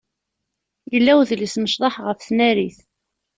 [0.93, 2.79] Yella udlis n ccḍeḥ ɣef tnarit.